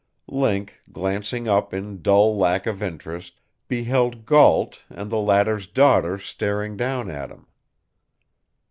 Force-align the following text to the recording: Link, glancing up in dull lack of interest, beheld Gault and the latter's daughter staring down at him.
Link, 0.31 0.81
glancing 0.91 1.47
up 1.47 1.75
in 1.75 2.01
dull 2.01 2.35
lack 2.35 2.65
of 2.65 2.81
interest, 2.81 3.39
beheld 3.67 4.25
Gault 4.25 4.81
and 4.89 5.11
the 5.11 5.19
latter's 5.21 5.67
daughter 5.67 6.17
staring 6.17 6.75
down 6.75 7.07
at 7.11 7.29
him. 7.29 7.45